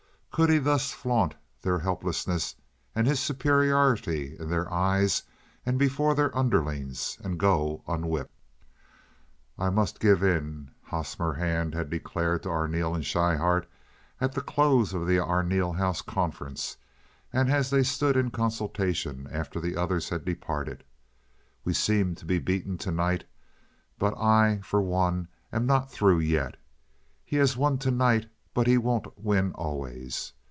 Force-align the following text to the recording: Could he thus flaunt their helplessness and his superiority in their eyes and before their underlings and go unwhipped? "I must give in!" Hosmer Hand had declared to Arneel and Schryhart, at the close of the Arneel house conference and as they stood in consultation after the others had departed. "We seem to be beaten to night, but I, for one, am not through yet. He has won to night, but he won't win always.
Could 0.33 0.49
he 0.49 0.59
thus 0.59 0.91
flaunt 0.93 1.35
their 1.61 1.79
helplessness 1.79 2.55
and 2.95 3.05
his 3.05 3.19
superiority 3.19 4.37
in 4.39 4.49
their 4.49 4.73
eyes 4.73 5.23
and 5.65 5.77
before 5.77 6.15
their 6.15 6.35
underlings 6.35 7.17
and 7.21 7.37
go 7.37 7.83
unwhipped? 7.85 8.31
"I 9.59 9.69
must 9.69 9.99
give 9.99 10.23
in!" 10.23 10.71
Hosmer 10.83 11.33
Hand 11.33 11.75
had 11.75 11.89
declared 11.89 12.43
to 12.43 12.49
Arneel 12.49 12.95
and 12.95 13.03
Schryhart, 13.05 13.67
at 14.21 14.31
the 14.31 14.39
close 14.41 14.93
of 14.93 15.05
the 15.05 15.19
Arneel 15.19 15.73
house 15.73 16.01
conference 16.01 16.77
and 17.33 17.51
as 17.51 17.69
they 17.69 17.83
stood 17.83 18.15
in 18.15 18.31
consultation 18.31 19.27
after 19.29 19.59
the 19.59 19.75
others 19.75 20.07
had 20.09 20.23
departed. 20.23 20.85
"We 21.65 21.73
seem 21.73 22.15
to 22.15 22.25
be 22.25 22.39
beaten 22.39 22.77
to 22.79 22.91
night, 22.91 23.25
but 23.99 24.17
I, 24.17 24.61
for 24.63 24.81
one, 24.81 25.27
am 25.51 25.65
not 25.65 25.91
through 25.91 26.19
yet. 26.19 26.55
He 27.25 27.35
has 27.35 27.57
won 27.57 27.77
to 27.79 27.91
night, 27.91 28.27
but 28.53 28.67
he 28.67 28.77
won't 28.77 29.17
win 29.17 29.49
always. 29.53 30.33